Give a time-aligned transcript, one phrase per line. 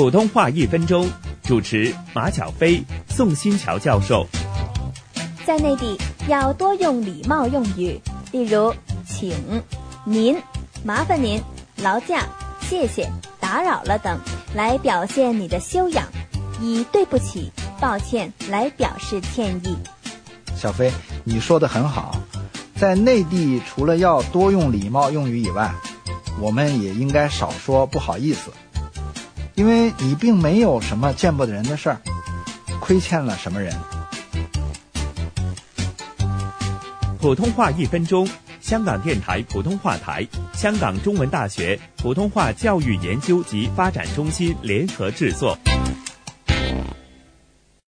[0.00, 1.06] 普通话一分钟，
[1.42, 4.26] 主持马小飞、宋新桥教授。
[5.44, 5.94] 在内地
[6.26, 8.00] 要多用礼貌用语，
[8.32, 8.74] 例如
[9.06, 9.30] “请
[10.06, 10.40] ”“您
[10.82, 11.38] ”“麻烦您
[11.84, 12.26] ”“劳驾
[12.66, 13.06] ”“谢谢
[13.38, 14.18] ”“打扰了”等，
[14.54, 16.06] 来表现你的修养；
[16.62, 19.76] 以“对不起”“抱歉”来表示歉意。
[20.56, 20.90] 小飞，
[21.24, 22.16] 你说的很好。
[22.74, 25.70] 在内地，除了要多用礼貌用语以外，
[26.40, 28.50] 我们也应该少说不好意思，
[29.60, 32.00] 因为你并没有什么见不得人的事儿，
[32.80, 33.70] 亏欠了什么人。
[37.18, 38.26] 普通话一分钟，
[38.62, 45.58] 香港电台普通话台、香港中文大学普通话教育研究及发展中心联合制作。